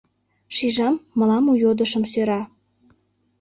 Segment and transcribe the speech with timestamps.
[0.55, 2.41] Шижам, мылам у йодышым сӧра: